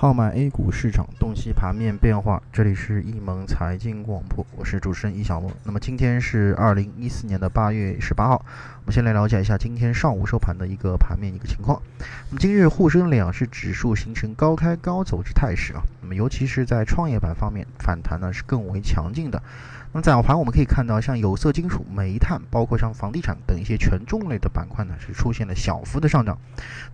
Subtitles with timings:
[0.00, 2.40] 号脉 A 股市场，洞悉盘面变化。
[2.52, 5.50] 这里是易盟财经广播，我是主持人易小莫。
[5.64, 8.46] 那么今天是二零一四年的八月十八号，
[8.88, 11.78] 我们先来了解一下今天上午收盘的一个盘面一个情况。
[12.30, 19.42] 那么今日沪深两市指数形成高开高走之态势啊，那么尤其是在创业板方面反弹呢是更为强劲的。
[19.92, 26.38] 那么早盘我们可以看到，像有色金属、煤炭，包括像房地产等一些权重类的板块呢，是出现了小幅的上涨。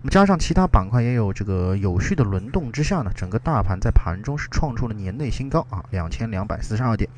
[0.01, 7.09] 那么加上其他板块也有这个有序的轮动之下呢，整个大盘在盘中是创出了年内新高啊，两千两百四十二点。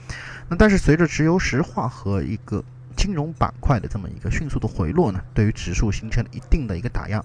[0.47, 2.63] 那但是随着石油石化和一个
[2.97, 7.23] 金融板块的这么一个迅速的回落呢，对于指数形成了一定的一个打压。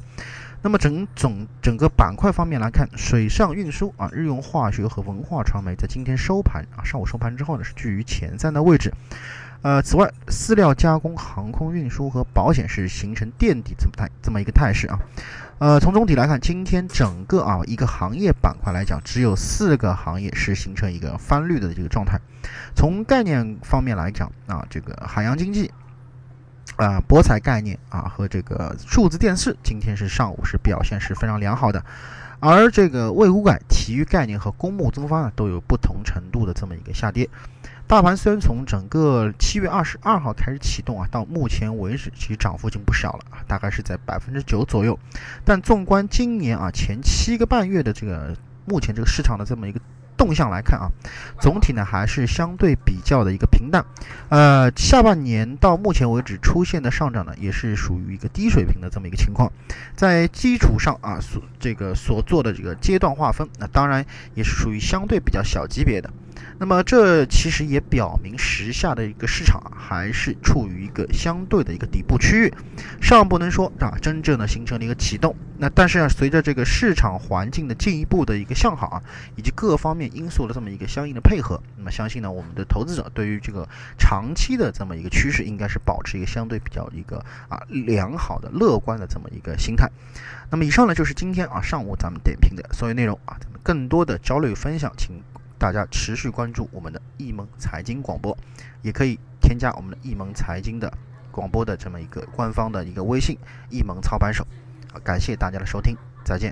[0.64, 8.92] 那么整总整个板块方面来看，水上运输啊、日用化学和文化传媒在今天收盘啊，上午收盘之后呢，是居于前三的位置。
[9.62, 14.98] 呃，此外，饲料加工、航空运输和保险是形成垫底这么态这么一个态势啊。
[15.58, 22.20] 呃，从总体来看，今天整个啊一个行业板块来讲，只有四个行业是形成一个翻绿的这个状态。
[22.74, 25.70] 从概念方面来讲啊，这个海洋经济。
[26.76, 31.84] 啊，博彩概念啊和这个数字电视今天是上午是表现是非常良好的，
[32.40, 37.28] 而这个卫股改、体育概念和公募增发呢都有不同程度的这么一个下跌。
[37.92, 44.98] 大盘虽然从整个七月二十二号开始启动啊，到目前为止其实涨幅已经不小了啊，大概是在百分之九左右。
[45.44, 49.78] 但纵观今年啊前七个半月的这个目前这个市场的这么一个。
[50.16, 50.90] 动向来看啊，
[51.40, 53.84] 总体呢还是相对比较的一个平淡，
[54.28, 59.50] 呃，下半年到目前为止出现的上涨呢，也是属于一个低水平的这么一个情况，
[59.96, 64.04] 在基础上啊所这个所做的这个阶段划分，那当然
[64.34, 66.10] 也是属于相对比较小级别的。
[66.58, 72.54] 那么这其实也表明时下的一个市场啊还是处于一个相对的一个底部区域，
[73.00, 75.34] 尚不能说啊真正的形成了一个启动。
[75.58, 79.02] 那但是啊，随着这个市场环境的进一步的一个向好啊，
[79.36, 87.18] 以及各方面因素的这么一个相应的配合，那么相信呢，我们的投资者对于这个长期的这么一个趋势，应该是保持一个相对比较一个
[87.48, 89.90] 啊良好的乐观的这么一个心态。
[90.50, 95.22] 那么以上呢就是今天啊上午咱们点评的所有内容啊，咱们更多的交流分享，请。
[95.58, 98.36] 大家持续关注我们的易盟财经广播，
[98.82, 100.92] 也可以添加我们的易盟财经的
[101.30, 103.38] 广播的这么一个官方的一个微信
[103.70, 104.44] “易盟操盘手”。
[104.92, 106.50] 好，感谢大家的收听，再见。